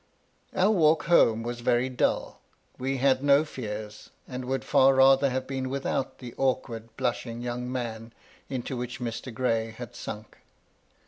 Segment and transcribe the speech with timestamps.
[0.55, 2.41] Our walk home was very dull.
[2.79, 7.71] We had no fears; and would far rather have been without the awkward, blushing young
[7.71, 8.11] man,
[8.49, 9.31] into which Mr.
[9.31, 10.39] Gray had sunk.